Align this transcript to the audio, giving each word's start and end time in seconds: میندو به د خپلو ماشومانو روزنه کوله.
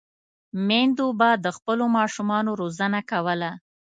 میندو 0.67 1.07
به 1.19 1.29
د 1.45 1.47
خپلو 1.57 1.85
ماشومانو 1.97 2.51
روزنه 2.61 2.99
کوله. 3.11 3.51